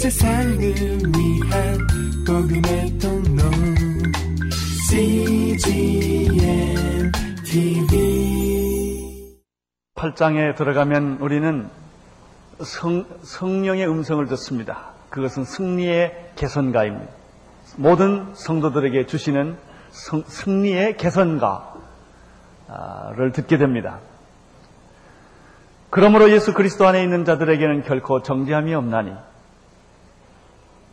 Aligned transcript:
세상을 0.00 0.58
위한 0.58 1.78
복음의 2.26 2.98
통로 2.98 3.42
CGM 4.88 6.32
TV 7.44 9.36
8장에 9.94 10.56
들어가면 10.56 11.18
우리는 11.20 11.68
성, 12.60 13.04
성령의 13.20 13.86
음성을 13.86 14.26
듣습니다. 14.28 14.92
그것은 15.10 15.44
승리의 15.44 16.30
개선가입니다. 16.34 17.12
모든 17.76 18.34
성도들에게 18.34 19.04
주시는 19.04 19.58
성, 19.90 20.22
승리의 20.26 20.96
개선가를 20.96 21.82
듣게 23.34 23.58
됩니다. 23.58 23.98
그러므로 25.90 26.30
예수 26.30 26.54
그리스도 26.54 26.86
안에 26.86 27.02
있는 27.02 27.26
자들에게는 27.26 27.82
결코 27.82 28.22
정죄함이 28.22 28.74
없나니 28.74 29.12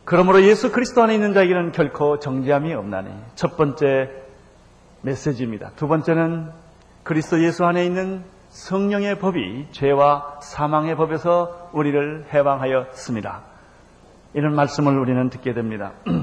그러므로 0.07 0.41
예수 0.43 0.71
그리스도 0.71 1.03
안에 1.03 1.15
있는 1.15 1.33
자에게는 1.33 1.73
결코 1.73 2.17
정죄함이 2.17 2.73
없나니 2.73 3.09
첫 3.35 3.57
번째 3.57 4.09
메시지입니다. 5.01 5.71
두 5.75 5.89
번째는 5.89 6.49
그리스도 7.03 7.43
예수 7.43 7.65
안에 7.65 7.85
있는 7.85 8.23
성령의 8.47 9.19
법이 9.19 9.67
죄와 9.73 10.39
사망의 10.41 10.95
법에서 10.95 11.71
우리를 11.73 12.27
해방하였습니다. 12.33 13.41
이런 14.33 14.55
말씀을 14.55 14.97
우리는 14.97 15.29
듣게 15.29 15.53
됩니다. 15.53 15.91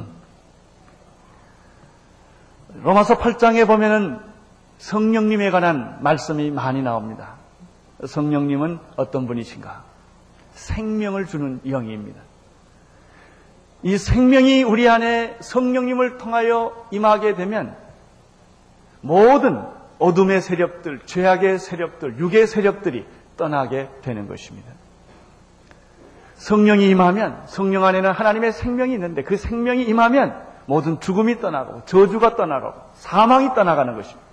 로마서 2.83 3.19
8장에 3.19 3.67
보면은 3.67 4.19
성령님에 4.79 5.51
관한 5.51 5.99
말씀이 6.01 6.51
많이 6.51 6.81
나옵니다. 6.81 7.35
성령님은 8.03 8.79
어떤 8.97 9.27
분이신가? 9.27 9.85
생명을 10.55 11.27
주는 11.27 11.61
영입니다. 11.69 12.23
이 13.85 13.99
생명이 13.99 14.63
우리 14.63 14.89
안에 14.89 15.37
성령님을 15.41 16.17
통하여 16.17 16.73
임하게 16.91 17.35
되면 17.35 17.77
모든 19.03 19.63
어둠의 19.99 20.41
세력들, 20.41 21.01
죄악의 21.05 21.59
세력들, 21.59 22.19
육의 22.19 22.47
세력들이 22.47 23.05
떠나게 23.37 23.91
되는 24.01 24.27
것입니다. 24.27 24.73
성령이 26.37 26.89
임하면 26.89 27.43
성령 27.47 27.85
안에는 27.85 28.11
하나님의 28.11 28.53
생명이 28.53 28.95
있는데 28.95 29.23
그 29.23 29.37
생명이 29.37 29.83
임하면 29.85 30.35
모든 30.65 30.99
죽음이 30.99 31.41
떠나고 31.41 31.83
저주가 31.85 32.37
떠나고 32.37 32.73
사망이 32.95 33.55
떠나가는 33.55 33.95
것입니다. 33.95 34.25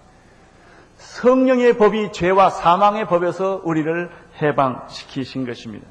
성령의 0.98 1.78
법이 1.78 2.14
죄와 2.14 2.52
사망의 2.52 3.06
법에서 3.08 3.62
우리를 3.66 4.10
해방시키신 4.42 5.46
것입니다. 5.46 5.88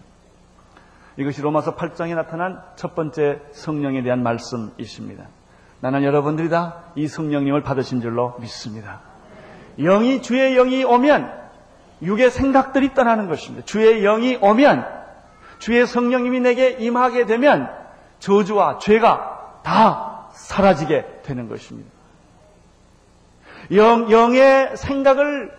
이것이 1.21 1.43
로마서 1.43 1.77
8장에 1.77 2.15
나타난 2.15 2.63
첫 2.77 2.95
번째 2.95 3.41
성령에 3.53 4.03
대한 4.03 4.23
말씀이십니다. 4.23 5.25
나는 5.81 6.03
여러분들이 6.03 6.49
다 6.49 6.91
이 6.97 7.07
성령님을 7.09 7.63
받으신 7.63 8.01
줄로 8.01 8.37
믿습니다. 8.41 9.01
영이 9.79 10.23
주의 10.23 10.55
영이 10.55 10.85
오면 10.85 11.41
육의 12.03 12.31
생각들이 12.31 12.95
떠나는 12.95 13.29
것입니다. 13.29 13.65
주의 13.67 14.03
영이 14.03 14.39
오면 14.41 14.87
주의 15.59 15.87
성령님이 15.87 16.41
내게 16.41 16.71
임하게 16.71 17.27
되면 17.27 17.71
저주와 18.19 18.79
죄가 18.79 19.61
다 19.63 20.29
사라지게 20.33 21.21
되는 21.23 21.49
것입니다. 21.49 21.91
영, 23.73 24.11
영의 24.11 24.75
생각을 24.77 25.53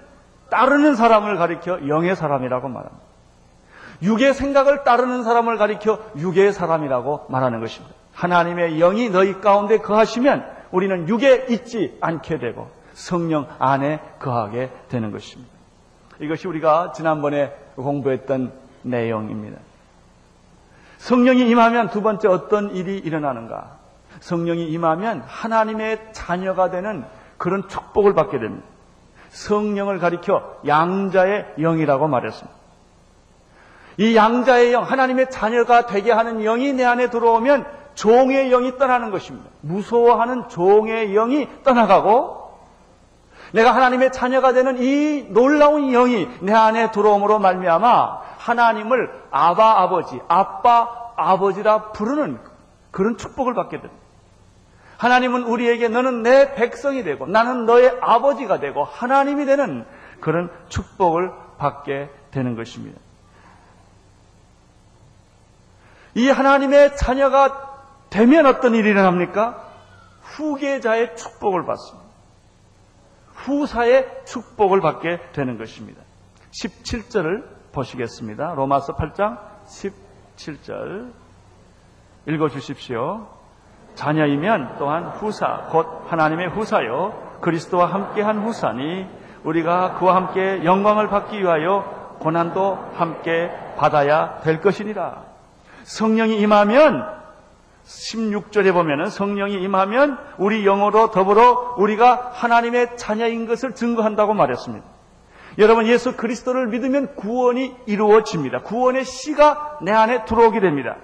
따르는 0.50 0.96
사람을 0.96 1.38
가리켜 1.38 1.88
영의 1.88 2.16
사람이라고 2.16 2.68
말합니다. 2.68 3.11
육의 4.02 4.34
생각을 4.34 4.84
따르는 4.84 5.24
사람을 5.24 5.58
가리켜 5.58 6.00
육의 6.18 6.54
사람이라고 6.54 7.26
말하는 7.30 7.60
것입니다. 7.60 7.96
하나님의 8.14 8.78
영이 8.80 9.10
너희 9.10 9.40
가운데 9.40 9.78
거하시면 9.78 10.46
우리는 10.72 11.08
육에 11.08 11.48
있지 11.50 11.98
않게 12.02 12.40
되고 12.40 12.70
성령 12.94 13.48
안에 13.60 14.00
거하게 14.20 14.72
되는 14.90 15.12
것입니다. 15.12 15.52
이것이 16.20 16.48
우리가 16.48 16.92
지난번에 16.94 17.54
공부했던 17.76 18.54
내용입니다. 18.84 19.60
성령이 20.98 21.50
임하면 21.50 21.90
두 21.90 22.02
번째 22.02 22.28
어떤 22.28 22.76
일이 22.76 22.98
일어나는가? 22.98 23.78
성령이 24.20 24.70
임하면 24.70 25.24
하나님의 25.26 26.10
자녀가 26.12 26.70
되는 26.70 27.06
그런 27.38 27.68
축복을 27.68 28.14
받게 28.14 28.38
됩니다. 28.38 28.68
성령을 29.30 29.98
가리켜 30.00 30.60
양자의 30.68 31.56
영이라고 31.58 32.08
말했습니다. 32.08 32.61
이 34.02 34.16
양자의 34.16 34.74
영, 34.74 34.82
하나님의 34.82 35.30
자녀가 35.30 35.86
되게 35.86 36.12
하는 36.12 36.40
영이 36.40 36.74
내 36.74 36.84
안에 36.84 37.12
들어오면 37.12 37.68
종의 37.94 38.50
영이 38.50 38.80
떠나는 38.80 39.12
것입니다. 39.12 39.48
무서워하는 39.62 40.50
종의 40.50 41.14
영이 41.14 41.48
떠나가고 41.64 42.42
내가 43.52 43.76
하나님의 43.76 44.12
자녀가 44.12 44.54
되는 44.54 44.82
이 44.82 45.28
놀라운 45.30 45.92
영이 45.92 46.28
내 46.40 46.52
안에 46.52 46.90
들어옴으로 46.90 47.38
말미암아 47.38 48.22
하나님을 48.40 49.26
아바 49.30 49.82
아버지, 49.84 50.20
아빠 50.28 51.12
아버지라 51.16 51.92
부르는 51.92 52.40
그런 52.90 53.18
축복을 53.18 53.54
받게 53.54 53.82
됩니다. 53.82 54.04
하나님은 54.98 55.44
우리에게 55.44 55.90
너는 55.90 56.24
내 56.24 56.56
백성이 56.56 57.04
되고 57.04 57.28
나는 57.28 57.68
너의 57.68 58.00
아버지가 58.02 58.60
되고 58.60 58.84
하나님이 58.84 59.46
되는 59.46 59.86
그런 60.22 60.50
축복을 60.70 61.32
받게 61.60 62.10
되는 62.32 62.56
것입니다. 62.56 63.00
이 66.16 66.30
하나님의 66.30 66.98
자녀가 66.98 67.72
되면 68.10 68.46
어떤 68.46 68.76
일이 68.76 68.90
일어납니까? 68.90 69.70
후계자의 70.22 71.16
축복을 71.16 71.66
받습니다. 71.66 72.10
후사의 73.34 74.24
축복을 74.26 74.82
받게 74.82 75.20
되는 75.34 75.58
것입니다. 75.58 76.02
17절을 76.52 77.72
보시겠습니다. 77.72 78.54
로마서 78.56 78.96
8장 78.96 79.40
17절 79.66 81.14
읽어 82.28 82.50
주십시오. 82.50 83.28
자녀이면 83.96 84.76
또한 84.78 85.06
후사, 85.06 85.68
곧 85.72 86.04
하나님의 86.08 86.50
후사요. 86.50 87.40
그리스도와 87.42 87.88
함께한 87.88 88.40
후사니 88.44 89.08
우리가 89.44 89.96
그와 89.96 90.16
함께 90.16 90.64
영광을 90.64 91.08
받기 91.08 91.40
위하여 91.40 92.18
고난도 92.20 92.76
함께 92.94 93.50
받아야 93.78 94.40
될 94.42 94.62
것이니라. 94.62 95.31
성령이 95.84 96.40
임하면 96.40 97.22
16절에 97.86 98.74
보면은 98.74 99.10
성령이 99.10 99.62
임하면 99.62 100.18
우리 100.38 100.66
영어로 100.66 101.12
더불어 101.12 101.76
우리가 101.78 102.32
하나님의 102.34 102.98
자녀인 102.98 103.48
것을 103.48 103.74
증거한다고 103.74 104.34
말했습니다. 104.34 104.86
여러분 105.58 105.86
예수 105.88 106.16
그리스도를 106.16 106.68
믿으면 106.68 107.16
구원이 107.16 107.76
이루어집니다. 107.86 108.62
구원의 108.62 109.04
씨가 109.04 109.80
내 109.82 109.92
안에 109.92 110.26
들어오게 110.26 110.60
됩니다. 110.62 110.96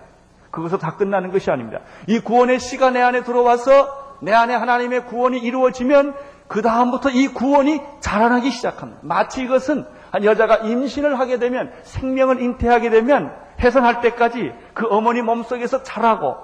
그것으로 0.51 0.79
다 0.79 0.95
끝나는 0.95 1.31
것이 1.31 1.51
아닙니다. 1.51 1.81
이 2.07 2.19
구원의 2.19 2.59
씨가 2.59 2.91
내 2.91 3.01
안에 3.01 3.23
들어와서 3.23 4.17
내 4.21 4.31
안에 4.31 4.55
하나님의 4.55 5.05
구원이 5.05 5.39
이루어지면 5.39 6.15
그 6.47 6.61
다음부터 6.61 7.09
이 7.09 7.27
구원이 7.27 7.81
자라나기 7.99 8.49
시작합니다. 8.51 9.01
마치 9.03 9.43
이것은 9.43 9.85
한 10.11 10.23
여자가 10.23 10.57
임신을 10.57 11.19
하게 11.19 11.39
되면 11.39 11.73
생명을 11.83 12.41
잉태하게 12.41 12.89
되면 12.89 13.35
해산할 13.59 14.01
때까지 14.01 14.53
그 14.73 14.87
어머니 14.89 15.21
몸속에서 15.21 15.83
자라고 15.83 16.35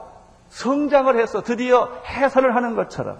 성장을 0.49 1.17
해서 1.19 1.41
드디어 1.41 1.89
해산을 2.05 2.55
하는 2.55 2.75
것처럼 2.75 3.19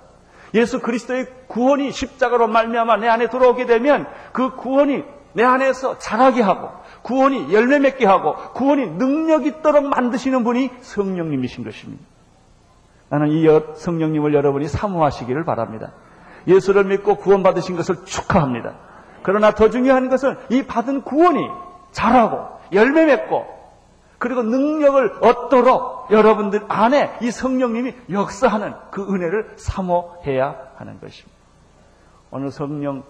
예수 0.54 0.80
그리스도의 0.80 1.28
구원이 1.48 1.92
십자가로 1.92 2.48
말미암아 2.48 2.98
내 2.98 3.08
안에 3.08 3.28
들어오게 3.28 3.66
되면 3.66 4.08
그 4.32 4.56
구원이 4.56 5.04
내 5.34 5.44
안에서 5.44 5.98
자라게 5.98 6.42
하고 6.42 6.70
구원이 7.02 7.54
열매 7.54 7.80
맺게 7.80 8.06
하고 8.06 8.36
구원이 8.54 8.98
능력 8.98 9.46
있도록 9.46 9.84
만드시는 9.86 10.44
분이 10.44 10.70
성령님이신 10.82 11.64
것입니다. 11.64 12.04
나는 13.10 13.30
이 13.30 13.46
성령님을 13.76 14.34
여러분이 14.34 14.68
사모하시기를 14.68 15.44
바랍니다. 15.44 15.92
예수를 16.48 16.84
믿고 16.86 17.16
구원받으신 17.16 17.76
것을 17.76 18.06
축하합니다. 18.06 18.76
그러나 19.24 19.52
더 19.52 19.70
중요한 19.70 20.10
것은 20.10 20.38
이 20.50 20.64
받은 20.64 21.04
구원이 21.04 21.48
자라고 21.92 22.48
열매 22.74 23.06
맺고 23.06 23.63
그리고 24.24 24.42
능력을 24.42 25.18
얻도록 25.22 26.08
여러분들 26.12 26.64
안에 26.70 27.18
이 27.22 27.30
성령님이 27.30 27.94
역사하는 28.10 28.74
그 28.90 29.04
은혜를 29.14 29.56
사모해야 29.58 30.56
하는 30.78 31.02
것입니다. 31.02 31.38
오늘 32.32 32.50
성령을 32.50 33.04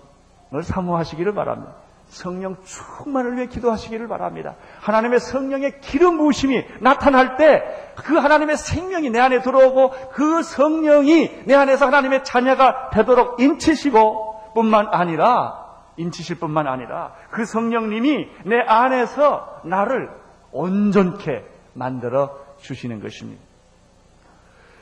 사모하시기를 0.63 1.35
바랍니다. 1.35 1.73
성령 2.07 2.57
충만을 2.63 3.37
위해 3.37 3.45
기도하시기를 3.45 4.07
바랍니다. 4.07 4.55
하나님의 4.81 5.19
성령의 5.19 5.81
기름 5.81 6.17
부으심이 6.17 6.65
나타날 6.79 7.37
때 7.37 7.83
그 7.95 8.15
하나님의 8.15 8.57
생명이 8.57 9.11
내 9.11 9.19
안에 9.19 9.41
들어오고 9.41 9.91
그 10.13 10.41
성령이 10.41 11.43
내 11.45 11.53
안에서 11.53 11.85
하나님의 11.85 12.23
자녀가 12.23 12.89
되도록 12.89 13.39
인치시고 13.39 14.53
뿐만 14.55 14.87
아니라 14.91 15.61
인치실 15.97 16.39
뿐만 16.39 16.67
아니라 16.67 17.13
그 17.29 17.45
성령님이 17.45 18.29
내 18.45 18.59
안에서 18.59 19.61
나를 19.63 20.22
온전케 20.53 21.43
만들어 21.73 22.39
주시는 22.61 23.01
것입니다. 23.01 23.41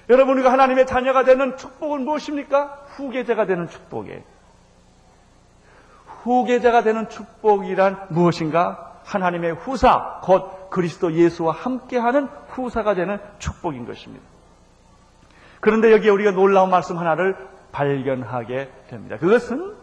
여러분 0.09 0.35
우리가 0.35 0.51
하나님의 0.51 0.85
자녀가 0.85 1.23
되는 1.23 1.57
축복은 1.57 2.03
무엇입니까? 2.03 2.85
후계자가 2.87 3.45
되는 3.45 3.67
축복이에요. 3.67 4.21
후계자가 6.23 6.83
되는 6.83 7.09
축복이란 7.09 8.07
무엇인가? 8.09 8.99
하나님의 9.03 9.53
후사, 9.53 10.19
곧 10.21 10.69
그리스도 10.69 11.13
예수와 11.13 11.53
함께하는 11.53 12.27
후사가 12.49 12.93
되는 12.93 13.17
축복인 13.39 13.85
것입니다. 13.85 14.23
그런데 15.59 15.91
여기에 15.91 16.09
우리가 16.11 16.31
놀라운 16.31 16.69
말씀 16.69 16.97
하나를 16.97 17.35
발견하게 17.71 18.69
됩니다. 18.89 19.17
그것은 19.17 19.75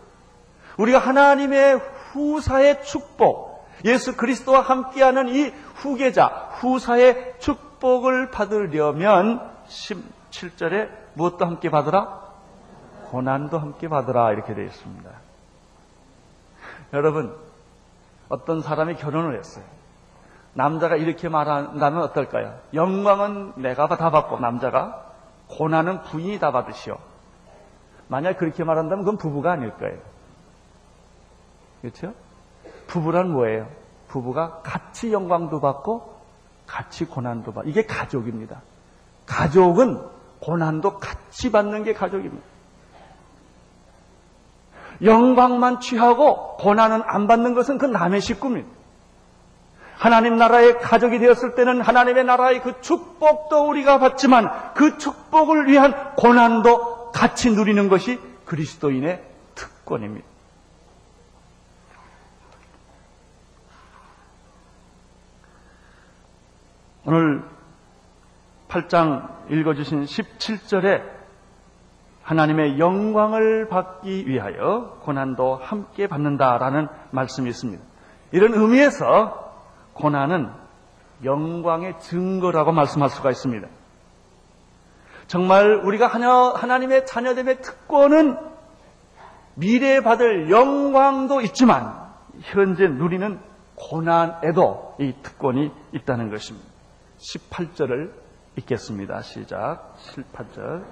우리가 0.77 0.99
하나님의 0.99 1.81
후사의 2.13 2.85
축복, 2.85 3.48
예수 3.85 4.17
그리스도와 4.17 4.61
함께하는 4.61 5.29
이 5.29 5.53
후계자, 5.75 6.27
후사의 6.27 7.37
축복을 7.39 8.31
받으려면 8.31 9.41
17절에 9.69 10.91
무엇도 11.15 11.45
함께 11.45 11.71
받으라? 11.71 12.29
고난도 13.11 13.59
함께 13.59 13.89
받으라 13.89 14.33
이렇게 14.33 14.55
되어 14.55 14.65
있습니다. 14.65 15.11
여러분, 16.93 17.35
어떤 18.29 18.61
사람이 18.61 18.97
결혼을 18.97 19.39
했어요. 19.39 19.65
남자가 20.55 20.97
이렇게 20.97 21.29
말한다면 21.29 22.03
어떨까요? 22.03 22.59
영광은 22.75 23.55
내가 23.57 23.89
다 23.89 24.11
받고 24.11 24.41
남자가 24.41 25.13
고난은 25.49 26.03
부인이 26.03 26.39
다 26.39 26.51
받으시오. 26.51 26.99
만약 28.09 28.39
그렇게 28.39 28.65
말한다면 28.65 29.05
그건 29.05 29.19
부부가 29.19 29.53
아닐 29.53 29.71
거예요. 29.71 29.99
그렇죠? 31.81 32.15
부부란 32.89 33.31
뭐예요? 33.31 33.69
부부가 34.09 34.61
같이 34.63 35.13
영광도 35.13 35.61
받고 35.61 36.19
같이 36.67 37.05
고난도 37.05 37.53
받고 37.53 37.71
이게 37.71 37.87
가족입니다. 37.87 38.63
가족은 39.27 40.03
고난도 40.41 40.99
같이 40.99 41.53
받는 41.53 41.85
게 41.85 41.93
가족입니다. 41.93 42.45
영광만 45.03 45.81
취하고 45.81 46.57
고난은 46.57 47.03
안 47.05 47.29
받는 47.29 47.55
것은 47.55 47.79
그 47.79 47.87
남의 47.87 48.21
식구입니다. 48.21 48.69
하나님 49.97 50.37
나라의 50.37 50.79
가족이 50.79 51.19
되었을 51.19 51.55
때는 51.55 51.81
하나님의 51.81 52.25
나라의 52.25 52.63
그 52.63 52.81
축복도 52.81 53.69
우리가 53.69 53.99
받지만 53.99 54.51
그 54.75 54.97
축복을 54.97 55.69
위한 55.69 56.15
고난도 56.17 57.11
같이 57.11 57.51
누리는 57.51 57.89
것이 57.89 58.21
그리스도인의 58.45 59.23
특권입니다. 59.55 60.27
오늘 67.11 67.43
8장 68.69 69.51
읽어주신 69.51 70.03
17절에 70.03 71.03
하나님의 72.23 72.79
영광을 72.79 73.67
받기 73.67 74.29
위하여 74.29 74.99
고난도 75.05 75.55
함께 75.57 76.07
받는다라는 76.07 76.87
말씀이 77.13 77.49
있습니다. 77.49 77.83
이런 78.33 78.53
의미에서 78.53 79.55
고난은 79.95 80.51
영광의 81.25 81.99
증거라고 81.99 82.73
말씀할 82.73 83.09
수가 83.09 83.31
있습니다. 83.31 83.67
정말 85.29 85.77
우리가 85.77 86.09
하나님의 86.09 87.07
자녀됨의 87.07 87.63
특권은 87.63 88.37
미래에 89.55 90.03
받을 90.03 90.51
영광도 90.51 91.41
있지만 91.41 92.07
현재 92.43 92.87
누리는 92.87 93.41
고난에도 93.77 94.97
이 95.01 95.15
특권이 95.23 95.73
있다는 95.93 96.29
것입니다. 96.29 96.78
18절을 97.19 98.11
읽겠습니다. 98.57 99.23
시작. 99.23 99.95
18절. 99.99 100.85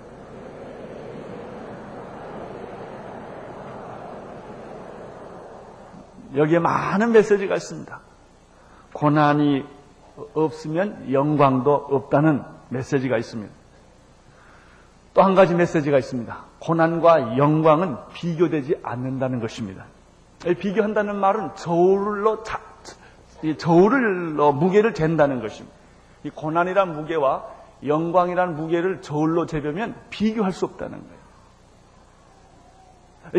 여기에 6.35 6.59
많은 6.59 7.13
메시지가 7.13 7.55
있습니다. 7.55 8.01
고난이 8.93 9.65
없으면 10.35 11.13
영광도 11.13 11.73
없다는 11.75 12.43
메시지가 12.69 13.17
있습니다. 13.17 13.53
또 15.15 15.23
한 15.23 15.35
가지 15.35 15.55
메시지가 15.55 15.99
있습니다. 15.99 16.45
고난과 16.59 17.39
영광은 17.39 17.97
비교되지 18.13 18.81
않는다는 18.83 19.41
것입니다. 19.41 19.87
비교한다는 20.61 21.17
말은 21.17 21.55
저울로 21.57 22.43
자, 22.43 22.61
저울로 23.57 24.53
무게를 24.53 24.93
잰다는 24.93 25.41
것입니다. 25.41 25.76
이 26.27 26.31
고난이란 26.31 26.93
무게와 26.93 27.45
영광이란 27.87 28.57
무게를 28.57 29.01
저울로 29.01 29.47
재보면 29.47 29.95
비교할 30.11 30.53
수 30.53 30.65
없다는 30.65 30.99
거예요. 30.99 31.17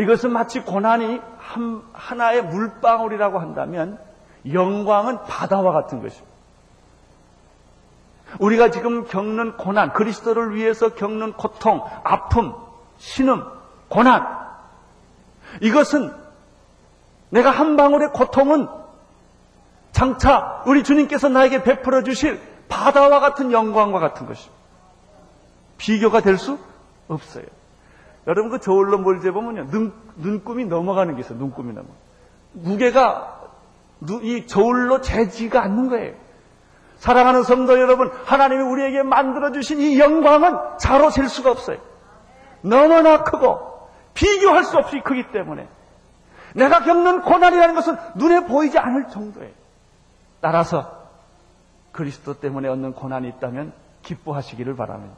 이것은 0.04 0.32
마치 0.32 0.60
고난이 0.60 1.20
한, 1.38 1.82
하나의 1.92 2.44
물방울이라고 2.44 3.40
한다면 3.40 3.98
영광은 4.50 5.24
바다와 5.24 5.72
같은 5.72 6.00
것입니다. 6.00 6.28
우리가 8.38 8.70
지금 8.70 9.04
겪는 9.04 9.58
고난, 9.58 9.92
그리스도를 9.92 10.54
위해서 10.54 10.94
겪는 10.94 11.34
고통, 11.34 11.82
아픔, 12.04 12.54
신음, 12.96 13.44
고난. 13.88 14.26
이것은 15.60 16.10
내가 17.28 17.50
한 17.50 17.76
방울의 17.76 18.12
고통은 18.12 18.68
장차 19.92 20.62
우리 20.66 20.82
주님께서 20.84 21.28
나에게 21.28 21.62
베풀어 21.62 22.02
주실 22.02 22.57
바다와 22.68 23.20
같은 23.20 23.52
영광과 23.52 23.98
같은 23.98 24.26
것입니다. 24.26 24.56
비교가 25.78 26.20
될 26.20 26.38
수 26.38 26.58
없어요. 27.08 27.44
여러분 28.26 28.50
그 28.50 28.60
저울로 28.60 28.98
뭘 28.98 29.20
재보면요. 29.20 29.70
눈, 29.70 29.92
눈금이 30.16 30.66
넘어가는 30.66 31.14
게 31.14 31.20
있어요. 31.20 31.38
눈금이 31.38 31.72
넘어. 31.72 31.86
무게가 32.52 33.40
이 34.22 34.46
저울로 34.46 35.00
재지가 35.00 35.62
않는 35.62 35.88
거예요. 35.88 36.14
사랑하는 36.98 37.44
성도 37.44 37.78
여러분, 37.80 38.10
하나님이 38.24 38.62
우리에게 38.62 39.02
만들어주신 39.04 39.80
이 39.80 39.98
영광은 40.00 40.78
자로 40.78 41.10
잴 41.10 41.28
수가 41.28 41.50
없어요. 41.52 41.78
너무나 42.60 43.22
크고 43.22 43.88
비교할 44.14 44.64
수 44.64 44.76
없이 44.78 45.00
크기 45.04 45.30
때문에 45.30 45.68
내가 46.54 46.80
겪는 46.80 47.22
고난이라는 47.22 47.74
것은 47.74 47.96
눈에 48.16 48.46
보이지 48.46 48.78
않을 48.78 49.08
정도예요. 49.08 49.52
따라서 50.40 50.97
그리스도 51.98 52.34
때문에 52.34 52.68
얻는 52.68 52.92
고난이 52.92 53.26
있다면 53.26 53.72
기뻐하시기를 54.02 54.76
바랍니다. 54.76 55.16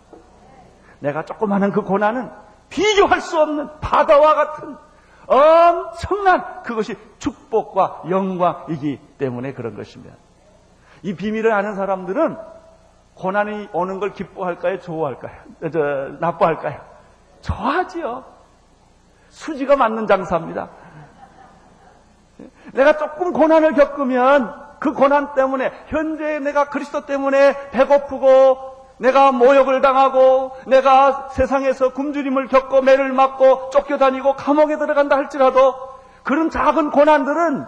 내가 1.00 1.26
조그마한 1.26 1.72
그 1.72 1.82
고난은 1.82 2.30
비교할 2.70 3.20
수 3.20 3.38
없는 3.38 3.68
바다와 3.82 4.34
같은 4.34 4.76
엄청난 5.26 6.62
그것이 6.62 6.96
축복과 7.18 8.04
영광이기 8.08 8.98
때문에 9.18 9.52
그런 9.52 9.76
것입니다. 9.76 10.16
이 11.02 11.14
비밀을 11.14 11.52
아는 11.52 11.74
사람들은 11.74 12.38
고난이 13.14 13.68
오는 13.74 14.00
걸 14.00 14.14
기뻐할까요? 14.14 14.80
좋아할까요? 14.80 15.36
저, 15.70 15.78
나빠할까요? 16.18 16.80
좋아하지요. 17.42 18.24
수지가 19.28 19.76
맞는 19.76 20.06
장사입니다. 20.06 20.70
내가 22.72 22.96
조금 22.96 23.34
고난을 23.34 23.74
겪으면 23.74 24.69
그 24.80 24.92
고난 24.94 25.34
때문에 25.34 25.70
현재 25.86 26.40
내가 26.40 26.64
그리스도 26.64 27.06
때문에 27.06 27.70
배고프고 27.70 28.70
내가 28.98 29.30
모욕을 29.30 29.80
당하고 29.82 30.52
내가 30.66 31.28
세상에서 31.32 31.92
굶주림을 31.92 32.48
겪고 32.48 32.82
매를 32.82 33.12
맞고 33.12 33.70
쫓겨다니고 33.70 34.34
감옥에 34.34 34.76
들어간다 34.78 35.16
할지라도 35.16 35.74
그런 36.22 36.50
작은 36.50 36.90
고난들은 36.90 37.66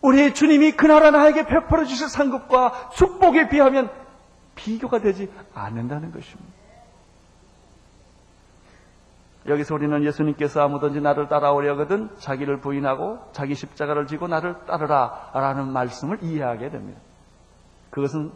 우리 0.00 0.34
주님이 0.34 0.72
그 0.72 0.86
나라 0.86 1.10
나에게 1.10 1.46
베풀어 1.46 1.84
주실 1.84 2.08
상급과 2.08 2.90
축복에 2.94 3.48
비하면 3.48 3.90
비교가 4.54 4.98
되지 4.98 5.30
않는다는 5.54 6.12
것입니다. 6.12 6.52
여기서 9.48 9.74
우리는 9.74 10.02
예수님께서 10.04 10.62
아무든지 10.62 11.00
나를 11.00 11.28
따라오려거든 11.28 12.10
자기를 12.18 12.60
부인하고 12.60 13.20
자기 13.32 13.54
십자가를 13.54 14.06
지고 14.06 14.26
나를 14.28 14.56
따르라 14.66 15.30
라는 15.34 15.72
말씀을 15.72 16.22
이해하게 16.22 16.70
됩니다. 16.70 17.00
그것은 17.90 18.32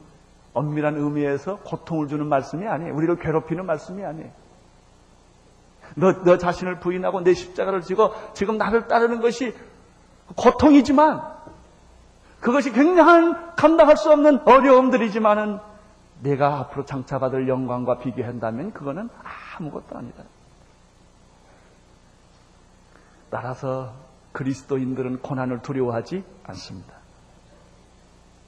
엄밀한 0.55 0.97
의미에서 0.97 1.59
고통을 1.59 2.09
주는 2.09 2.27
말씀이 2.27 2.67
아니에요. 2.67 2.95
우리를 2.95 3.17
괴롭히는 3.17 3.67
말씀이 3.67 4.05
아니에요. 4.05 4.31
너, 5.97 6.23
너 6.23 6.39
자신을 6.39 6.79
부인하고 6.81 7.23
내 7.23 7.35
십자가를 7.35 7.83
지고 7.83 8.13
지금 8.33 8.59
나를 8.59 8.87
따르는 8.87 9.21
것이 9.21 9.55
고통이지만 10.37 11.23
그것이 12.41 12.73
굉장한 12.73 13.57
감당할 13.57 13.97
수 13.97 14.11
없는 14.11 14.41
어려움들이지만은 14.47 15.59
내가 16.23 16.59
앞으로 16.59 16.85
장차받을 16.85 17.49
영광과 17.49 17.99
비교한다면 17.99 18.73
그거는 18.73 19.09
아무것도 19.59 19.97
아니다. 19.97 20.25
따라서 23.31 23.95
그리스도인들은 24.33 25.21
고난을 25.21 25.63
두려워하지 25.63 26.25
않습니다. 26.45 26.95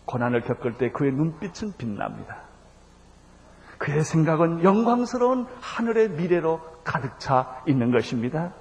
고난을 0.04 0.42
겪을 0.42 0.78
때 0.78 0.90
그의 0.90 1.12
눈빛은 1.12 1.74
빛납니다. 1.78 2.42
그의 3.78 4.04
생각은 4.04 4.62
영광스러운 4.62 5.46
하늘의 5.60 6.10
미래로 6.10 6.60
가득 6.84 7.18
차 7.18 7.62
있는 7.66 7.90
것입니다. 7.90 8.52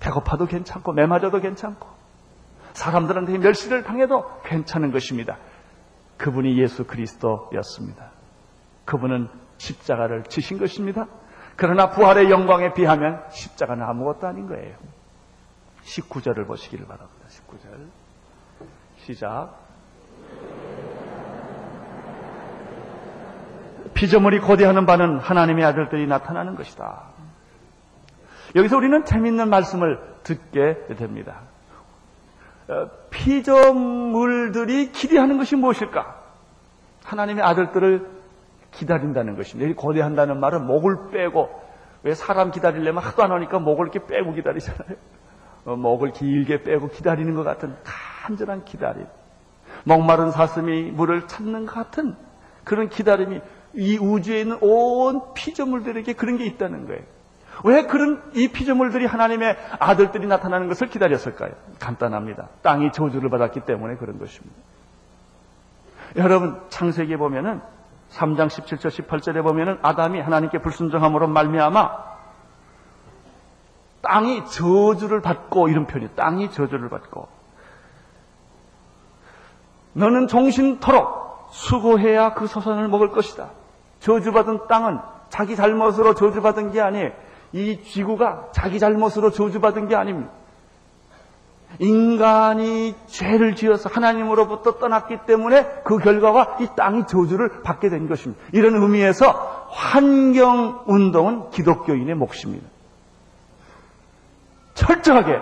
배고파도 0.00 0.46
괜찮고 0.46 0.92
매맞아도 0.92 1.40
괜찮고 1.40 1.86
사람들한테 2.72 3.38
멸시를 3.38 3.82
당해도 3.82 4.40
괜찮은 4.44 4.90
것입니다. 4.90 5.36
그분이 6.16 6.58
예수 6.58 6.84
그리스도였습니다. 6.86 8.10
그분은 8.84 9.28
십자가를 9.58 10.24
지신 10.24 10.58
것입니다. 10.58 11.06
그러나 11.56 11.90
부활의 11.90 12.30
영광에 12.30 12.72
비하면 12.72 13.22
십자가는 13.30 13.84
아무것도 13.84 14.26
아닌 14.26 14.46
거예요. 14.46 14.76
19절을 15.84 16.46
보시기를 16.46 16.86
바랍니다. 16.86 17.26
19절. 17.28 17.88
시작. 18.98 19.58
피조물이 23.94 24.40
고대하는 24.40 24.86
바는 24.86 25.18
하나님의 25.18 25.64
아들들이 25.64 26.06
나타나는 26.06 26.54
것이다. 26.54 27.10
여기서 28.54 28.76
우리는 28.76 29.04
재밌는 29.04 29.48
말씀을 29.50 30.00
듣게 30.22 30.86
됩니다. 30.96 31.40
어, 32.68 32.88
피조물들이 33.10 34.92
기대하는 34.92 35.38
것이 35.38 35.56
무엇일까? 35.56 36.22
하나님의 37.04 37.44
아들들을 37.44 38.08
기다린다는 38.70 39.36
것입니다. 39.36 39.68
여기 39.68 39.74
고대한다는 39.76 40.40
말은 40.40 40.66
목을 40.66 41.10
빼고 41.10 41.62
왜 42.04 42.14
사람 42.14 42.50
기다리려면 42.50 43.02
하도 43.02 43.22
안 43.22 43.32
오니까 43.32 43.58
목을 43.58 43.88
이렇게 43.88 44.06
빼고 44.06 44.32
기다리잖아요. 44.32 44.96
어, 45.64 45.76
목을 45.76 46.12
길게 46.12 46.64
빼고 46.64 46.88
기다리는 46.88 47.34
것 47.34 47.44
같은 47.44 47.74
간절한 47.84 48.64
기다림. 48.64 49.06
목마른 49.84 50.30
사슴이 50.30 50.90
물을 50.90 51.26
찾는 51.26 51.66
것 51.66 51.74
같은 51.74 52.14
그런 52.64 52.88
기다림이 52.88 53.40
이 53.74 53.98
우주에 53.98 54.40
있는 54.40 54.58
온 54.60 55.34
피조물들에게 55.34 56.12
그런 56.12 56.36
게 56.36 56.44
있다는 56.44 56.86
거예요. 56.86 57.02
왜 57.64 57.86
그런 57.86 58.22
이 58.34 58.48
피조물들이 58.48 59.06
하나님의 59.06 59.56
아들들이 59.78 60.26
나타나는 60.26 60.68
것을 60.68 60.88
기다렸을까요? 60.88 61.52
간단합니다. 61.78 62.48
땅이 62.62 62.92
저주를 62.92 63.30
받았기 63.30 63.60
때문에 63.60 63.96
그런 63.96 64.18
것입니다. 64.18 64.56
여러분 66.16 66.60
창세기에 66.68 67.16
보면은 67.16 67.60
3장 68.10 68.48
17절 68.48 69.06
18절에 69.06 69.42
보면은 69.42 69.78
아담이 69.82 70.20
하나님께 70.20 70.58
불순종함으로 70.58 71.28
말미암아 71.28 72.11
땅이 74.02 74.46
저주를 74.46 75.22
받고 75.22 75.68
이런 75.68 75.86
표현이 75.86 76.14
땅이 76.14 76.50
저주를 76.50 76.88
받고 76.88 77.28
너는 79.94 80.26
종신토록 80.26 81.48
수고해야 81.50 82.34
그 82.34 82.46
소산을 82.46 82.88
먹을 82.88 83.10
것이다. 83.10 83.50
저주받은 84.00 84.66
땅은 84.68 84.98
자기 85.28 85.54
잘못으로 85.54 86.14
저주받은 86.14 86.72
게 86.72 86.80
아니에요. 86.80 87.12
이 87.52 87.82
지구가 87.82 88.48
자기 88.52 88.78
잘못으로 88.78 89.30
저주받은 89.30 89.88
게 89.88 89.94
아닙니다. 89.94 90.30
인간이 91.78 92.94
죄를 93.06 93.56
지어서 93.56 93.88
하나님으로부터 93.88 94.78
떠났기 94.78 95.20
때문에 95.26 95.82
그 95.84 95.98
결과가 95.98 96.58
이 96.60 96.68
땅이 96.76 97.06
저주를 97.06 97.62
받게 97.62 97.88
된 97.88 98.08
것입니다. 98.08 98.42
이런 98.52 98.74
의미에서 98.74 99.68
환경 99.70 100.82
운동은 100.86 101.50
기독교인의 101.50 102.14
몫입니다. 102.14 102.71
철저하게 104.74 105.40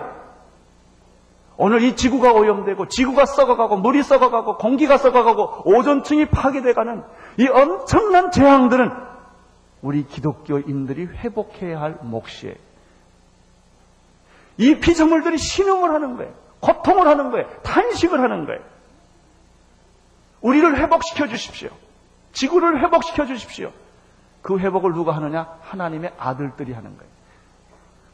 오늘 1.57 1.83
이 1.83 1.95
지구가 1.95 2.33
오염되고 2.33 2.87
지구가 2.87 3.25
썩어가고 3.25 3.77
물이 3.77 4.03
썩어가고 4.03 4.57
공기가 4.57 4.97
썩어가고 4.97 5.69
오존층이 5.69 6.25
파괴돼가는 6.25 7.03
이 7.37 7.47
엄청난 7.47 8.31
재앙들은 8.31 8.91
우리 9.81 10.05
기독교인들이 10.07 11.05
회복해야 11.05 11.79
할 11.79 11.97
몫이에요. 12.01 12.55
이 14.57 14.75
피조물들이 14.79 15.37
신음을 15.37 15.91
하는 15.91 16.17
거예요. 16.17 16.33
고통을 16.61 17.07
하는 17.07 17.31
거예요. 17.31 17.47
탄식을 17.63 18.19
하는 18.19 18.45
거예요. 18.45 18.61
우리를 20.41 20.77
회복시켜 20.77 21.27
주십시오. 21.27 21.69
지구를 22.33 22.81
회복시켜 22.83 23.25
주십시오. 23.25 23.71
그 24.41 24.57
회복을 24.57 24.93
누가 24.93 25.15
하느냐? 25.15 25.47
하나님의 25.61 26.13
아들들이 26.17 26.73
하는 26.73 26.97
거예요. 26.97 27.11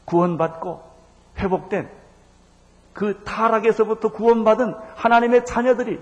구원받고 0.04 0.82
회복된 1.38 1.88
그 2.92 3.22
타락에서부터 3.24 4.10
구원받은 4.10 4.74
하나님의 4.96 5.44
자녀들이 5.44 6.00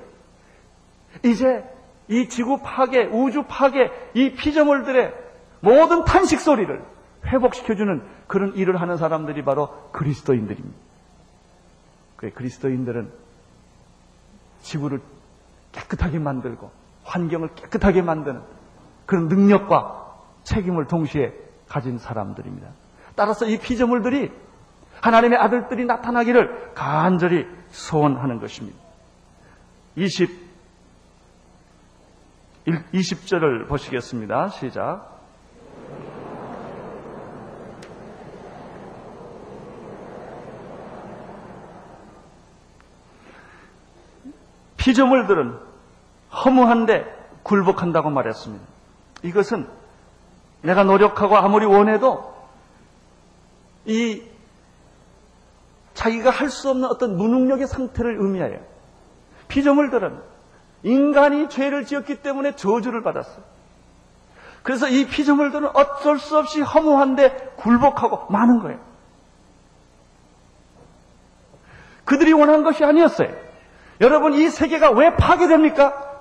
이제 1.24 1.64
이 2.08 2.28
지구 2.28 2.58
파괴, 2.62 3.04
우주 3.04 3.44
파괴, 3.48 3.90
이 4.14 4.32
피조물들의 4.32 5.12
모든 5.60 6.04
탄식 6.04 6.40
소리를 6.40 6.82
회복시켜주는 7.26 8.02
그런 8.26 8.54
일을 8.54 8.80
하는 8.80 8.96
사람들이 8.96 9.44
바로 9.44 9.90
그리스도인들입니다. 9.92 10.76
그 12.16 12.30
그리스도인들은 12.30 13.10
지구를 14.60 15.00
깨끗하게 15.72 16.18
만들고 16.18 16.70
환경을 17.04 17.54
깨끗하게 17.54 18.02
만드는 18.02 18.40
그런 19.04 19.28
능력과 19.28 20.14
책임을 20.44 20.86
동시에 20.86 21.32
가진 21.68 21.98
사람들입니다. 21.98 22.68
따라서 23.14 23.46
이 23.46 23.58
피조물들이 23.58 24.30
하나님의 25.00 25.38
아들들이 25.38 25.84
나타나기를 25.84 26.72
간절히 26.74 27.46
소원하는 27.68 28.40
것입니다. 28.40 28.78
20, 29.96 30.30
20절을 32.66 33.68
보시겠습니다. 33.68 34.48
시작. 34.48 35.16
피조물들은 44.76 45.58
허무한데 46.44 47.04
굴복한다고 47.42 48.10
말했습니다. 48.10 48.64
이것은 49.24 49.68
내가 50.62 50.84
노력하고 50.84 51.36
아무리 51.36 51.66
원해도 51.66 52.34
이 53.84 54.22
자기가 55.96 56.30
할 56.30 56.50
수 56.50 56.70
없는 56.70 56.88
어떤 56.88 57.16
무능력의 57.16 57.66
상태를 57.66 58.18
의미해요. 58.20 58.60
피조물 59.48 59.90
들은 59.90 60.20
인간이 60.82 61.48
죄를 61.48 61.86
지었기 61.86 62.16
때문에 62.16 62.54
저주를 62.54 63.02
받았어요. 63.02 63.42
그래서 64.62 64.88
이 64.88 65.06
피조물들은 65.06 65.70
어쩔 65.74 66.18
수 66.18 66.36
없이 66.36 66.60
허무한데 66.60 67.54
굴복하고 67.56 68.30
많은 68.30 68.60
거예요. 68.60 68.78
그들이 72.04 72.32
원한 72.32 72.62
것이 72.62 72.84
아니었어요. 72.84 73.30
여러분, 74.00 74.34
이 74.34 74.48
세계가 74.50 74.90
왜 74.90 75.16
파괴됩니까? 75.16 76.20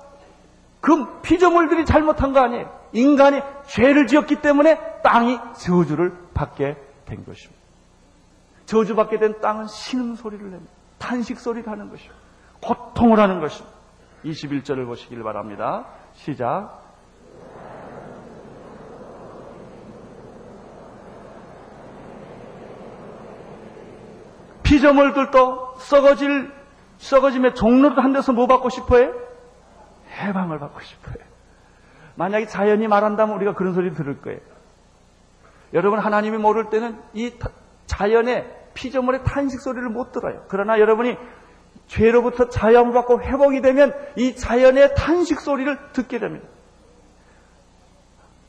그 0.80 1.20
피조물들이 1.20 1.84
잘못한 1.84 2.32
거 2.32 2.40
아니에요. 2.40 2.74
인간이 2.92 3.42
죄를 3.66 4.06
지었기 4.06 4.36
때문에 4.36 4.78
땅이 5.02 5.38
저주를 5.58 6.16
받게 6.32 6.76
된 7.04 7.24
것입니다. 7.26 7.65
저주받게 8.66 9.18
된 9.18 9.40
땅은 9.40 9.66
신음 9.66 10.16
소리를 10.16 10.50
냅니다. 10.50 10.72
탄식 10.98 11.38
소리를 11.38 11.70
하는 11.70 11.88
것이요. 11.88 12.12
고통을 12.60 13.18
하는 13.18 13.40
것입니다. 13.40 13.76
21절을 14.24 14.86
보시길 14.86 15.22
바랍니다. 15.22 15.86
시작. 16.14 16.84
피조물들도 24.64 25.76
썩어질, 25.78 26.52
썩어짐의 26.98 27.54
종로를 27.54 28.02
한 28.02 28.12
데서 28.12 28.32
뭐 28.32 28.48
받고 28.48 28.68
싶어요? 28.68 29.14
해방을 30.10 30.58
받고 30.58 30.80
싶어요. 30.80 31.24
만약에 32.16 32.46
자연이 32.46 32.88
말한다면 32.88 33.36
우리가 33.36 33.54
그런 33.54 33.74
소리 33.74 33.92
들을 33.94 34.20
거예요. 34.20 34.40
여러분, 35.72 36.00
하나님이 36.00 36.38
모를 36.38 36.68
때는 36.70 37.00
이 37.12 37.32
자연의 37.86 38.46
피조물의 38.74 39.24
탄식 39.24 39.60
소리를 39.60 39.88
못 39.88 40.12
들어요. 40.12 40.44
그러나 40.48 40.78
여러분이 40.78 41.16
죄로부터 41.88 42.48
자연을 42.48 42.92
받고 42.92 43.22
회복이 43.22 43.60
되면 43.62 43.94
이 44.16 44.34
자연의 44.34 44.94
탄식 44.96 45.40
소리를 45.40 45.78
듣게 45.92 46.18
됩니다. 46.18 46.46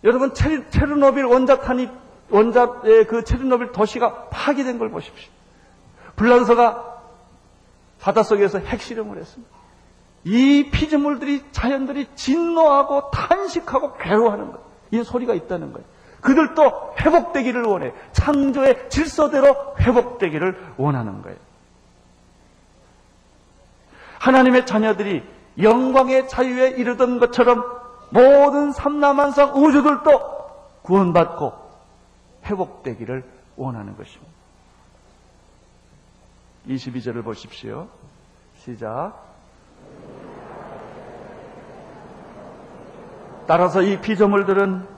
여러분 0.03 0.33
체르노빌 0.33 1.25
원자탄이 1.25 1.89
원자의 2.29 3.07
그 3.07 3.23
체르노빌 3.23 3.71
도시가 3.71 4.29
파괴된 4.29 4.79
걸 4.79 4.89
보십시오. 4.89 5.31
불란서가 6.15 7.01
바닷속에서 7.99 8.59
핵실험을 8.59 9.17
했습니다. 9.17 9.57
이 10.23 10.69
피조물들이 10.71 11.43
자연들이 11.51 12.07
진노하고 12.15 13.11
탄식하고 13.11 13.97
괴로워하는 13.97 14.51
것. 14.51 14.61
이 14.91 15.03
소리가 15.03 15.33
있다는 15.33 15.73
거예요. 15.73 15.87
그들도 16.21 16.95
회복되기를 16.99 17.63
원해. 17.63 17.93
창조의 18.11 18.89
질서대로 18.89 19.75
회복되기를 19.79 20.73
원하는 20.77 21.21
거예요. 21.21 21.37
하나님의 24.19 24.65
자녀들이 24.65 25.23
영광의 25.61 26.27
자유에 26.27 26.69
이르던 26.71 27.19
것처럼 27.19 27.63
모든 28.09 28.71
삼라만상 28.71 29.55
우주들도 29.55 30.37
구원받고 30.83 31.53
회복되기를 32.45 33.23
원하는 33.55 33.95
것입니다. 33.97 34.31
22절을 36.67 37.23
보십시오. 37.23 37.87
시작. 38.59 39.13
따라서 43.47 43.81
이 43.81 43.99
피조물들은 44.01 44.96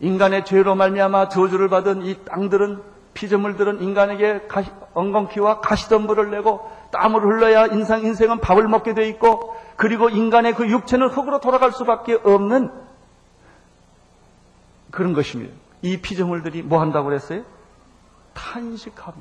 인간의 0.00 0.44
죄로 0.44 0.74
말미암아 0.74 1.28
저주를 1.28 1.68
받은 1.68 2.02
이 2.02 2.24
땅들은 2.24 2.82
피조물들은 3.14 3.82
인간에게 3.82 4.46
가시, 4.46 4.70
엉겅퀴와 4.94 5.60
가시덤불을 5.60 6.30
내고 6.30 6.70
땀을 6.92 7.20
흘러야 7.20 7.66
인상 7.66 8.02
인생은 8.02 8.40
밥을 8.40 8.68
먹게 8.68 8.94
돼 8.94 9.08
있고 9.08 9.56
그리고 9.76 10.08
인간의 10.08 10.54
그 10.54 10.68
육체는 10.68 11.08
흙으로 11.08 11.40
돌아갈 11.40 11.72
수밖에 11.72 12.14
없는 12.14 12.70
그런 14.90 15.14
것입니다. 15.14 15.54
이 15.82 16.00
피조물들이 16.00 16.62
뭐 16.62 16.80
한다고 16.80 17.06
그랬어요? 17.08 17.42
탄식하며 18.34 19.16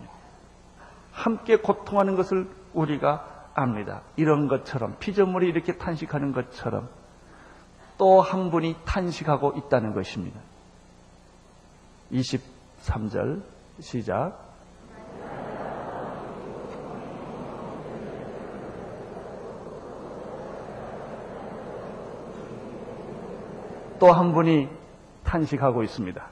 함께 1.12 1.58
고통하는 1.58 2.16
것을 2.16 2.48
우리가 2.74 3.50
압니다. 3.56 4.02
이런 4.16 4.48
것처럼 4.48 4.96
피조물이 5.00 5.48
이렇게 5.48 5.78
탄식하는 5.78 6.32
것처럼 6.34 6.90
또 7.98 8.22
한 8.22 8.52
분이 8.52 8.76
탄식하고 8.86 9.54
있다는 9.58 9.94
것입니다. 9.96 10.40
23절 12.12 13.42
시작. 13.80 14.48
또 24.00 24.12
한 24.12 24.34
분이 24.34 24.70
탄식하고 25.24 25.84
있습니다. 25.84 26.24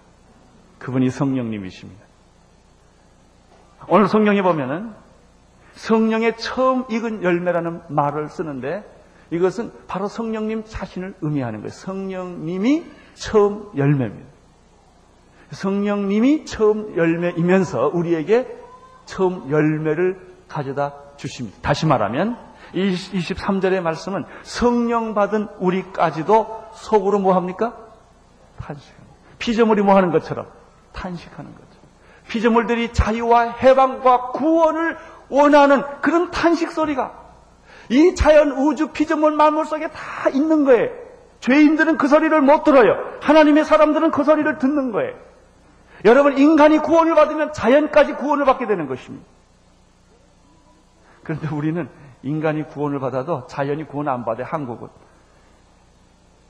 그분이 0.79 1.09
성령님이십니다. 1.09 2.03
오늘 3.87 4.07
성경에 4.07 4.41
보면은 4.41 4.93
성령의 5.73 6.37
처음 6.37 6.85
익은 6.89 7.23
열매라는 7.23 7.81
말을 7.89 8.29
쓰는데 8.29 8.83
이것은 9.31 9.71
바로 9.87 10.07
성령님 10.07 10.63
자신을 10.65 11.15
의미하는 11.21 11.59
거예요. 11.59 11.69
성령님이 11.69 12.85
처음 13.15 13.71
열매입니다. 13.75 14.34
성령님이 15.55 16.45
처음 16.45 16.95
열매이면서 16.95 17.91
우리에게 17.93 18.47
처음 19.05 19.49
열매를 19.49 20.19
가져다 20.47 20.93
주십니다. 21.17 21.57
다시 21.61 21.85
말하면 21.85 22.37
23절의 22.73 23.81
말씀은 23.81 24.25
성령 24.43 25.13
받은 25.13 25.47
우리까지도 25.59 26.65
속으로 26.73 27.19
뭐 27.19 27.35
합니까? 27.35 27.77
탄식합니다. 28.59 29.15
피조물이 29.39 29.81
뭐 29.81 29.95
하는 29.95 30.11
것처럼 30.11 30.47
탄식하는 30.93 31.51
거죠. 31.51 31.65
피조물들이 32.27 32.93
자유와 32.93 33.51
해방과 33.51 34.31
구원을 34.31 34.97
원하는 35.29 35.83
그런 36.01 36.31
탄식 36.31 36.71
소리가 36.71 37.13
이 37.89 38.15
자연 38.15 38.51
우주 38.51 38.87
피조물 38.87 39.33
만물 39.33 39.65
속에 39.65 39.89
다 39.89 40.29
있는 40.29 40.65
거예요. 40.65 40.89
죄인들은 41.39 41.97
그 41.97 42.07
소리를 42.07 42.41
못 42.41 42.63
들어요. 42.63 42.95
하나님의 43.21 43.65
사람들은 43.65 44.11
그 44.11 44.23
소리를 44.23 44.57
듣는 44.57 44.91
거예요. 44.91 45.13
여러분 46.05 46.37
인간이 46.37 46.77
구원을 46.77 47.15
받으면 47.15 47.51
자연까지 47.51 48.13
구원을 48.13 48.45
받게 48.45 48.67
되는 48.67 48.87
것입니다. 48.87 49.25
그런데 51.23 51.47
우리는 51.47 51.89
인간이 52.21 52.63
구원을 52.63 52.99
받아도 52.99 53.47
자연이 53.47 53.85
구원 53.85 54.07
안 54.07 54.23
받아요. 54.23 54.45
한국은 54.45 54.87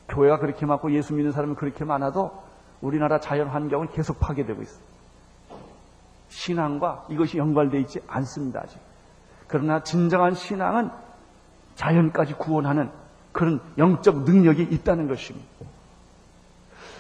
교회가 0.09 0.39
그렇게 0.39 0.65
많고 0.65 0.91
예수 0.91 1.13
믿는 1.13 1.31
사람이 1.31 1.55
그렇게 1.55 1.85
많아도 1.85 2.43
우리나라 2.81 3.19
자연 3.19 3.47
환경은 3.47 3.91
계속 3.91 4.19
파괴되고 4.19 4.62
있어요. 4.62 4.84
신앙과 6.27 7.06
이것이 7.10 7.38
연관되어 7.38 7.80
있지 7.82 8.01
않습니다, 8.08 8.62
아직. 8.62 8.80
그러나 9.47 9.84
진정한 9.84 10.34
신앙은 10.34 10.89
자연까지 11.75 12.34
구원하는 12.34 12.91
그런 13.32 13.62
영적 13.77 14.23
능력이 14.23 14.63
있다는 14.63 15.08
것입니다. 15.08 15.47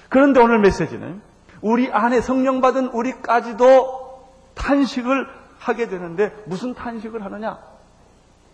그런데 0.09 0.39
오늘 0.39 0.59
메시지는 0.59 1.21
우리 1.65 1.91
안에 1.91 2.21
성령 2.21 2.61
받은 2.61 2.89
우리까지도 2.89 4.23
탄식을 4.53 5.27
하게 5.57 5.87
되는데 5.87 6.31
무슨 6.45 6.75
탄식을 6.75 7.25
하느냐 7.25 7.57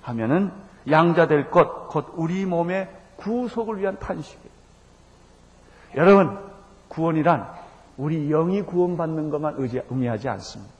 하면은 0.01 0.53
양자 0.89 1.27
될 1.27 1.51
것, 1.51 1.89
곧 1.89 2.13
우리 2.15 2.45
몸의 2.45 2.89
구속을 3.17 3.79
위한 3.79 3.99
탄식이에요. 3.99 4.49
여러분, 5.97 6.39
구원이란 6.87 7.49
우리 7.97 8.29
영이 8.29 8.61
구원받는 8.61 9.29
것만 9.29 9.55
의지, 9.57 9.81
의미하지 9.89 10.29
않습니다. 10.29 10.73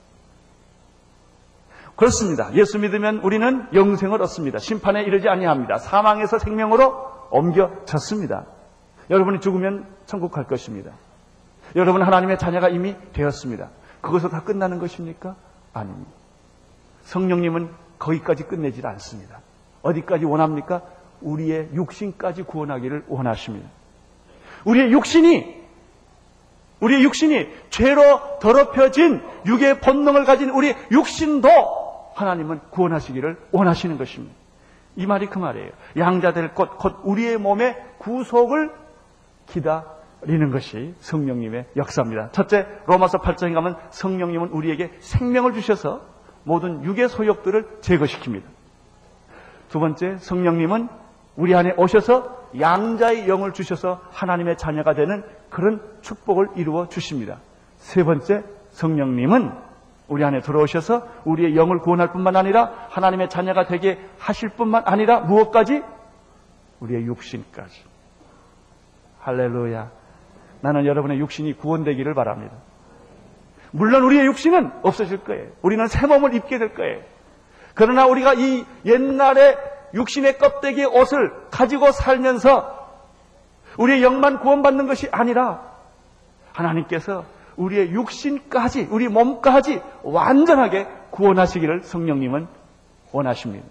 그렇습니다. 1.96 2.54
예수 2.54 2.78
믿으면 2.78 3.18
우리는 3.18 3.68
영생을 3.74 4.22
얻습니다. 4.22 4.58
심판에 4.58 5.02
이르지 5.02 5.28
아니합니다. 5.28 5.76
사망에서 5.76 6.38
생명으로 6.38 7.28
옮겨졌습니다. 7.30 8.46
여러분이 9.10 9.40
죽으면 9.40 9.86
천국 10.06 10.32
갈 10.32 10.46
것입니다. 10.46 10.92
여러분 11.76 12.02
하나님의 12.02 12.38
자녀가 12.38 12.68
이미 12.68 12.94
되었습니다. 13.12 13.70
그것으로 14.00 14.30
다 14.30 14.42
끝나는 14.42 14.78
것입니까? 14.78 15.36
아닙니다. 15.72 16.10
성령님은 17.04 17.70
거기까지 17.98 18.44
끝내질 18.44 18.86
않습니다. 18.86 19.40
어디까지 19.82 20.24
원합니까? 20.24 20.82
우리의 21.20 21.70
육신까지 21.74 22.42
구원하기를 22.42 23.04
원하십니다. 23.08 23.68
우리의 24.64 24.92
육신이 24.92 25.62
우리의 26.80 27.04
육신이 27.04 27.48
죄로 27.70 28.38
더럽혀진 28.40 29.22
육의 29.46 29.80
본능을 29.80 30.24
가진 30.24 30.50
우리 30.50 30.74
육신도 30.90 31.48
하나님은 32.14 32.60
구원하시기를 32.70 33.38
원하시는 33.52 33.98
것입니다. 33.98 34.34
이 34.96 35.06
말이 35.06 35.26
그 35.28 35.38
말이에요. 35.38 35.70
양자될 35.96 36.54
것, 36.54 36.76
곧 36.76 36.98
우리의 37.04 37.38
몸의 37.38 37.76
구속을 37.98 38.72
기다 39.46 39.86
리는 40.22 40.50
것이 40.50 40.94
성령님의 41.00 41.66
역사입니다. 41.76 42.30
첫째, 42.32 42.66
로마서 42.86 43.18
8장에 43.18 43.54
가면 43.54 43.76
성령님은 43.90 44.48
우리에게 44.48 44.92
생명을 45.00 45.52
주셔서 45.52 46.02
모든 46.44 46.84
육의 46.84 47.08
소욕들을 47.08 47.78
제거시킵니다. 47.80 48.42
두 49.68 49.80
번째, 49.80 50.16
성령님은 50.18 50.88
우리 51.36 51.54
안에 51.54 51.74
오셔서 51.76 52.42
양자의 52.60 53.28
영을 53.28 53.52
주셔서 53.52 54.00
하나님의 54.10 54.58
자녀가 54.58 54.94
되는 54.94 55.24
그런 55.50 55.80
축복을 56.02 56.48
이루어 56.56 56.88
주십니다. 56.88 57.38
세 57.76 58.04
번째, 58.04 58.44
성령님은 58.70 59.52
우리 60.08 60.24
안에 60.24 60.40
들어오셔서 60.40 61.06
우리의 61.24 61.56
영을 61.56 61.78
구원할 61.78 62.12
뿐만 62.12 62.36
아니라 62.36 62.72
하나님의 62.90 63.30
자녀가 63.30 63.64
되게 63.64 63.98
하실 64.18 64.50
뿐만 64.50 64.82
아니라 64.84 65.20
무엇까지? 65.20 65.82
우리의 66.80 67.06
육신까지. 67.06 67.82
할렐루야. 69.20 70.01
나는 70.62 70.86
여러분의 70.86 71.18
육신이 71.18 71.58
구원되기를 71.58 72.14
바랍니다. 72.14 72.54
물론 73.72 74.04
우리의 74.04 74.26
육신은 74.26 74.72
없어질 74.82 75.24
거예요. 75.24 75.48
우리는 75.60 75.86
새 75.86 76.06
몸을 76.06 76.34
입게 76.34 76.58
될 76.58 76.74
거예요. 76.74 77.00
그러나 77.74 78.06
우리가 78.06 78.34
이 78.34 78.64
옛날에 78.84 79.56
육신의 79.94 80.38
껍데기의 80.38 80.86
옷을 80.86 81.32
가지고 81.50 81.90
살면서 81.90 82.80
우리의 83.78 84.02
영만 84.02 84.40
구원받는 84.40 84.86
것이 84.86 85.08
아니라 85.10 85.72
하나님께서 86.52 87.24
우리의 87.56 87.90
육신까지, 87.92 88.88
우리 88.90 89.08
몸까지 89.08 89.82
완전하게 90.02 90.86
구원하시기를 91.10 91.82
성령님은 91.82 92.46
원하십니다. 93.12 93.66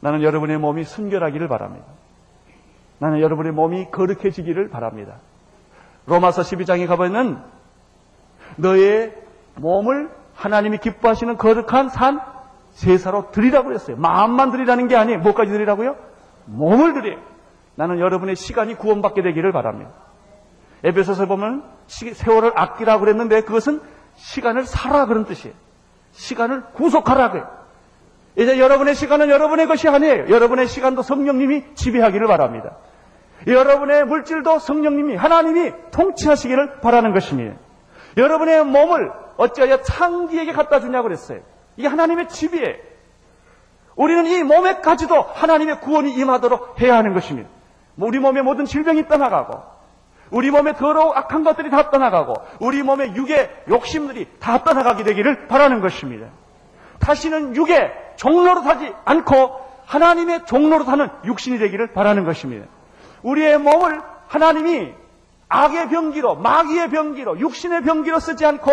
나는 0.00 0.22
여러분의 0.22 0.58
몸이 0.58 0.84
순결하기를 0.84 1.48
바랍니다. 1.48 1.86
나는 3.04 3.20
여러분의 3.20 3.52
몸이 3.52 3.90
거룩해지기를 3.90 4.70
바랍니다. 4.70 5.16
로마서 6.06 6.40
12장에 6.40 6.86
가보면 6.86 7.44
너의 8.56 9.12
몸을 9.56 10.08
하나님이 10.34 10.78
기뻐하시는 10.78 11.36
거룩한 11.36 11.90
산 11.90 12.22
제사로 12.72 13.30
드리라고 13.30 13.74
했어요. 13.74 13.98
마음만 13.98 14.52
드리라는 14.52 14.88
게 14.88 14.96
아니에요. 14.96 15.18
뭐까지 15.18 15.50
드리라고요? 15.50 15.96
몸을 16.46 16.94
드려요. 16.94 17.18
나는 17.74 17.98
여러분의 17.98 18.36
시간이 18.36 18.76
구원받게 18.76 19.20
되기를 19.20 19.52
바랍니다. 19.52 19.90
에베소서 20.82 21.26
보면 21.26 21.62
세월을 21.86 22.52
아끼라고 22.54 23.00
그랬는데 23.00 23.42
그것은 23.42 23.82
시간을 24.14 24.64
살아 24.64 25.04
그런 25.04 25.26
뜻이에요. 25.26 25.54
시간을 26.12 26.62
구속하라 26.72 27.32
그래요. 27.32 27.48
이제 28.36 28.58
여러분의 28.58 28.94
시간은 28.94 29.28
여러분의 29.28 29.66
것이 29.66 29.90
아니에요. 29.90 30.30
여러분의 30.30 30.68
시간도 30.68 31.02
성령님이 31.02 31.74
지배하기를 31.74 32.26
바랍니다. 32.28 32.78
여러분의 33.46 34.04
물질도 34.06 34.58
성령님이 34.58 35.16
하나님이 35.16 35.72
통치하시기를 35.90 36.80
바라는 36.80 37.12
것입니다. 37.12 37.56
여러분의 38.16 38.64
몸을 38.64 39.12
어찌하여 39.36 39.82
창기에게 39.82 40.52
갖다 40.52 40.80
주냐고 40.80 41.04
그랬어요. 41.04 41.40
이게 41.76 41.88
하나님의 41.88 42.28
집이에요. 42.28 42.76
우리는 43.96 44.26
이 44.26 44.42
몸에까지도 44.42 45.22
하나님의 45.22 45.80
구원이 45.80 46.14
임하도록 46.14 46.80
해야 46.80 46.96
하는 46.96 47.14
것입니다. 47.14 47.48
우리 47.96 48.18
몸의 48.18 48.42
모든 48.42 48.64
질병이 48.64 49.06
떠나가고 49.06 49.62
우리 50.30 50.50
몸에 50.50 50.72
더러운 50.72 51.16
악한 51.16 51.44
것들이 51.44 51.70
다 51.70 51.90
떠나가고 51.90 52.34
우리 52.60 52.82
몸의 52.82 53.14
육의 53.14 53.64
욕심들이 53.68 54.26
다 54.40 54.64
떠나가게 54.64 55.04
되기를 55.04 55.46
바라는 55.46 55.80
것입니다. 55.80 56.28
다시는 56.98 57.54
육의 57.54 57.92
종로로 58.16 58.62
타지 58.62 58.92
않고 59.04 59.60
하나님의 59.86 60.46
종로로 60.46 60.84
타는 60.84 61.08
육신이 61.24 61.58
되기를 61.58 61.92
바라는 61.92 62.24
것입니다. 62.24 62.66
우리의 63.24 63.58
몸을 63.58 64.00
하나님이 64.28 64.92
악의 65.48 65.88
병기로 65.88 66.36
마귀의 66.36 66.90
병기로 66.90 67.40
육신의 67.40 67.82
병기로 67.82 68.20
쓰지 68.20 68.46
않고 68.46 68.70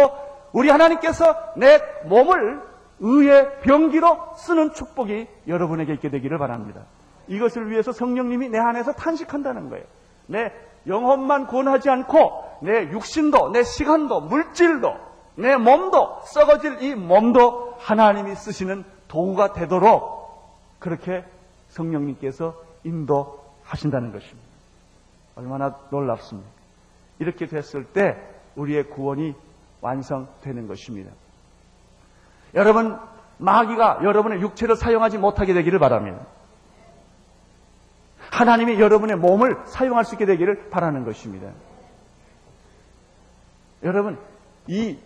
우리 0.52 0.70
하나님께서 0.70 1.36
내 1.56 1.82
몸을 2.06 2.62
의의 3.00 3.62
병기로 3.62 4.34
쓰는 4.36 4.74
축복이 4.74 5.28
여러분에게 5.48 5.94
있게 5.94 6.10
되기를 6.10 6.38
바랍니다. 6.38 6.82
이것을 7.28 7.70
위해서 7.72 7.92
성령님이 7.92 8.50
내 8.50 8.60
안에서 8.60 8.94
탄식한다는 8.94 9.70
거예요. 9.70 9.86
내 10.28 10.52
영혼만 10.88 11.48
구원하지 11.48 11.90
않고 11.90 12.60
내 12.62 12.90
육신도, 12.92 13.52
내 13.52 13.64
시간도, 13.64 14.22
물질도, 14.22 14.96
내 15.36 15.56
몸도, 15.56 16.22
썩어질 16.26 16.82
이 16.82 16.96
몸도 16.96 17.76
하나님이 17.80 18.36
쓰시는 18.36 18.84
도구가 19.08 19.54
되도록 19.54 20.78
그렇게 20.80 21.24
성령님께서 21.70 22.56
인도 22.84 23.41
하신다는 23.72 24.12
것입니다. 24.12 24.50
얼마나 25.36 25.78
놀랍습니까? 25.90 26.50
이렇게 27.20 27.46
됐을 27.46 27.86
때 27.86 28.18
우리의 28.56 28.90
구원이 28.90 29.34
완성되는 29.80 30.68
것입니다. 30.68 31.12
여러분, 32.54 33.00
마귀가 33.38 34.02
여러분의 34.04 34.42
육체를 34.42 34.76
사용하지 34.76 35.18
못하게 35.18 35.54
되기를 35.54 35.80
바랍니다. 35.80 36.20
하나님이 38.30 38.80
여러분의 38.80 39.16
몸을 39.18 39.62
사용할 39.66 40.04
수 40.06 40.16
있게 40.16 40.26
되기를 40.26 40.70
바라는 40.70 41.06
것입니다. 41.06 41.52
여러분, 43.84 44.20
이 44.68 44.98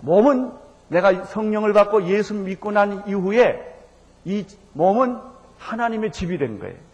몸은 0.00 0.52
내가 0.88 1.24
성령을 1.24 1.72
받고 1.72 2.04
예수 2.04 2.34
믿고 2.34 2.70
난 2.70 3.06
이후에 3.06 3.66
이 4.24 4.46
몸은 4.72 5.18
하나님의 5.58 6.12
집이 6.12 6.38
된 6.38 6.58
거예요. 6.58 6.89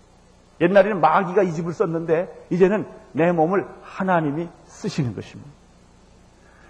옛날에는 0.61 1.01
마귀가 1.01 1.43
이 1.43 1.53
집을 1.53 1.73
썼는데 1.73 2.47
이제는 2.51 2.87
내 3.13 3.33
몸을 3.33 3.67
하나님이 3.83 4.49
쓰시는 4.65 5.15
것입니다. 5.15 5.51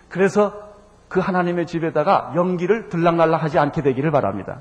그래서 0.08 0.66
그 1.08 1.20
하나님의 1.20 1.66
집에다가 1.66 2.32
연기를 2.34 2.88
들락날락 2.88 3.42
하지 3.42 3.58
않게 3.58 3.82
되기를 3.82 4.10
바랍니다. 4.10 4.60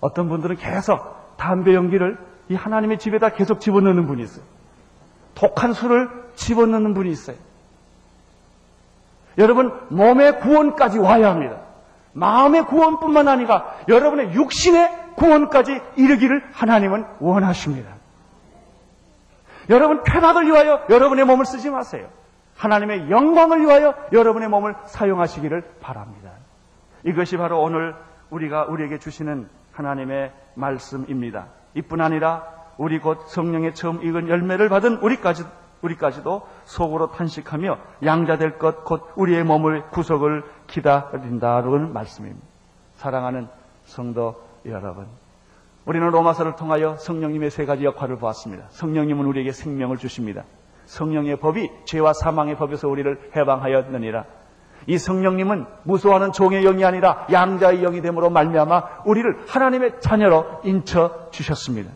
어떤 0.00 0.28
분들은 0.28 0.56
계속 0.56 1.36
담배 1.36 1.74
연기를 1.74 2.18
이 2.48 2.54
하나님의 2.54 2.98
집에다 2.98 3.30
계속 3.30 3.60
집어넣는 3.60 4.06
분이 4.06 4.22
있어요. 4.22 4.44
독한 5.34 5.72
술을 5.72 6.08
집어넣는 6.34 6.94
분이 6.94 7.10
있어요. 7.10 7.36
여러분, 9.38 9.72
몸의 9.88 10.40
구원까지 10.40 10.98
와야 10.98 11.30
합니다. 11.30 11.56
마음의 12.12 12.66
구원뿐만 12.66 13.26
아니라 13.26 13.74
여러분의 13.88 14.34
육신의 14.34 15.14
구원까지 15.16 15.80
이르기를 15.96 16.44
하나님은 16.52 17.04
원하십니다. 17.18 17.93
여러분, 19.70 20.02
쾌락을 20.02 20.46
위하여 20.46 20.84
여러분의 20.90 21.24
몸을 21.24 21.44
쓰지 21.44 21.70
마세요. 21.70 22.08
하나님의 22.56 23.10
영광을 23.10 23.60
위하여 23.60 23.94
여러분의 24.12 24.48
몸을 24.48 24.76
사용하시기를 24.86 25.76
바랍니다. 25.80 26.30
이것이 27.04 27.36
바로 27.36 27.60
오늘 27.60 27.94
우리가 28.30 28.64
우리에게 28.66 28.98
주시는 28.98 29.48
하나님의 29.72 30.32
말씀입니다. 30.54 31.46
이뿐 31.74 32.00
아니라 32.00 32.44
우리 32.78 32.98
곧 33.00 33.26
성령의 33.28 33.74
처음 33.74 34.02
익은 34.02 34.28
열매를 34.28 34.68
받은 34.68 34.96
우리까지 34.98 35.44
우리까지도 35.82 36.46
속으로 36.64 37.10
탄식하며 37.10 37.78
양자될 38.04 38.58
것 38.58 38.84
곧 38.84 39.10
우리의 39.16 39.44
몸을 39.44 39.90
구속을 39.90 40.44
기다린다는 40.66 41.92
말씀입니다. 41.92 42.46
사랑하는 42.94 43.48
성도 43.84 44.42
여러분, 44.64 45.06
우리는 45.86 46.08
로마서를 46.08 46.56
통하여 46.56 46.96
성령님의 46.96 47.50
세 47.50 47.66
가지 47.66 47.84
역할을 47.84 48.16
보았습니다. 48.16 48.64
성령님은 48.70 49.26
우리에게 49.26 49.52
생명을 49.52 49.98
주십니다. 49.98 50.44
성령의 50.86 51.36
법이 51.36 51.70
죄와 51.84 52.12
사망의 52.14 52.56
법에서 52.56 52.88
우리를 52.88 53.30
해방하였느니라. 53.36 54.24
이 54.86 54.98
성령님은 54.98 55.66
무서워하는 55.84 56.32
종의 56.32 56.62
영이 56.62 56.84
아니라 56.84 57.26
양자의 57.32 57.80
영이 57.80 58.02
됨으로 58.02 58.30
말미암아 58.30 59.02
우리를 59.06 59.44
하나님의 59.46 60.00
자녀로 60.00 60.60
인쳐 60.64 61.28
주셨습니다. 61.30 61.90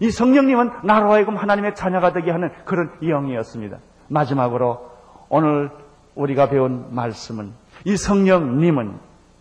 이 0.00 0.10
성령님은 0.10 0.70
나로 0.84 1.12
하여금 1.12 1.36
하나님의 1.36 1.74
자녀가 1.74 2.12
되게 2.12 2.30
하는 2.30 2.50
그런 2.64 2.90
영이었습니다. 3.00 3.78
마지막으로 4.08 4.90
오늘 5.28 5.70
우리가 6.14 6.48
배운 6.48 6.94
말씀은 6.94 7.52
이 7.84 7.96
성령님은 7.96 8.98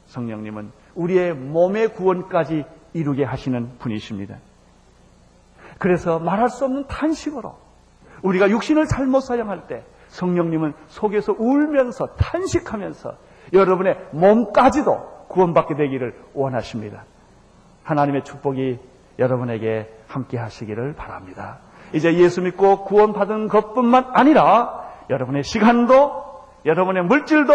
성령님은 0.08 0.72
우리의 0.96 1.34
몸의 1.34 1.90
구원까지 1.90 2.66
이루게 2.96 3.26
하시는 3.26 3.78
분이십니다. 3.78 4.38
그래서 5.78 6.18
말할 6.18 6.50
수 6.50 6.64
없는 6.64 6.88
탄식으로 6.88 7.58
우리가 8.22 8.50
육신을 8.50 8.88
잘못 8.88 9.20
사용할 9.20 9.68
때 9.68 9.84
성령님은 10.08 10.74
속에서 10.88 11.36
울면서 11.38 12.16
탄식하면서 12.16 13.18
여러분의 13.52 13.98
몸까지도 14.12 15.26
구원받게 15.28 15.76
되기를 15.76 16.16
원하십니다. 16.34 17.04
하나님의 17.84 18.24
축복이 18.24 18.80
여러분에게 19.20 19.94
함께 20.08 20.38
하시기를 20.38 20.94
바랍니다. 20.96 21.60
이제 21.92 22.14
예수 22.16 22.42
믿고 22.42 22.86
구원받은 22.86 23.50
것뿐만 23.50 24.12
아니라 24.14 24.86
여러분의 25.10 25.44
시간도, 25.44 26.24
여러분의 26.66 27.04
물질도, 27.04 27.54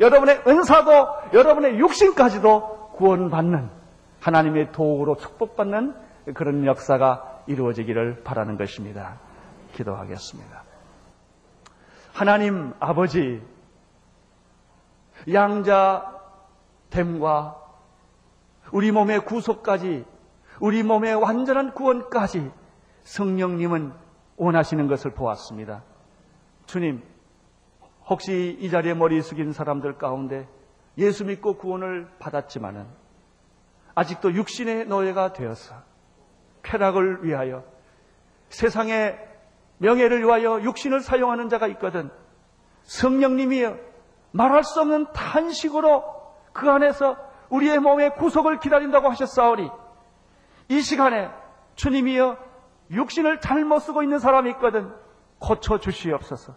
여러분의 0.00 0.42
은사도, 0.46 1.08
여러분의 1.32 1.78
육신까지도 1.78 2.90
구원받는 2.96 3.81
하나님의 4.22 4.70
도구로 4.70 5.16
축복받는 5.16 5.94
그런 6.34 6.64
역사가 6.64 7.42
이루어지기를 7.48 8.22
바라는 8.22 8.56
것입니다. 8.56 9.18
기도하겠습니다. 9.72 10.62
하나님 12.12 12.72
아버지, 12.78 13.42
양자 15.32 16.20
됨과 16.90 17.60
우리 18.70 18.92
몸의 18.92 19.24
구속까지, 19.24 20.04
우리 20.60 20.84
몸의 20.84 21.16
완전한 21.16 21.74
구원까지 21.74 22.48
성령님은 23.02 23.92
원하시는 24.36 24.86
것을 24.86 25.12
보았습니다. 25.14 25.82
주님, 26.66 27.02
혹시 28.08 28.56
이 28.60 28.70
자리에 28.70 28.94
머리 28.94 29.20
숙인 29.20 29.52
사람들 29.52 29.98
가운데 29.98 30.46
예수 30.96 31.24
믿고 31.24 31.56
구원을 31.56 32.08
받았지만은 32.20 33.01
아직도 33.94 34.32
육신의 34.34 34.86
노예가 34.86 35.32
되어서 35.32 35.74
쾌락을 36.62 37.24
위하여 37.24 37.64
세상의 38.48 39.18
명예를 39.78 40.20
위하여 40.22 40.60
육신을 40.62 41.00
사용하는 41.00 41.48
자가 41.48 41.66
있거든. 41.68 42.10
성령님이 42.82 43.66
말할 44.30 44.64
수 44.64 44.80
없는 44.80 45.12
탄식으로 45.12 46.04
그 46.52 46.70
안에서 46.70 47.16
우리의 47.50 47.78
몸의 47.80 48.14
구속을 48.16 48.60
기다린다고 48.60 49.10
하셨사오니 49.10 49.70
이 50.68 50.80
시간에 50.80 51.30
주님이여 51.74 52.38
육신을 52.90 53.40
잘못 53.40 53.80
쓰고 53.80 54.02
있는 54.02 54.18
사람이 54.18 54.50
있거든 54.52 54.92
고쳐 55.38 55.78
주시옵소서. 55.78 56.54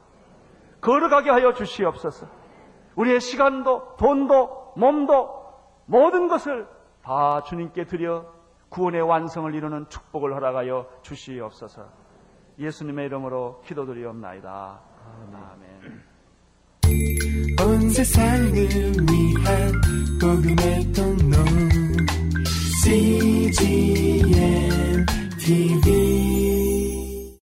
걸어가게 0.82 1.32
하여 1.32 1.54
주시옵소서. 1.54 2.28
우리의 2.96 3.20
시간도 3.20 3.96
돈도 3.98 4.74
몸도 4.78 5.46
모든 5.86 6.28
것을 6.28 6.68
다 7.06 7.44
주님께 7.44 7.86
드려 7.86 8.26
구원의 8.70 9.04
완성을 9.04 9.54
이루는 9.54 9.86
축복을 9.90 10.34
허락하여 10.34 10.90
주시옵소서. 11.04 11.88
예수님의 12.58 13.06
이름으로 13.06 13.62
기도드리옵나이다. 13.64 14.80
아멘. 15.32 16.04
온 17.62 17.90
세상을 17.92 18.56
위한 18.56 19.82
복음의 20.20 20.92
통로 20.94 21.38
CGM 22.84 24.26
TV 25.38 26.75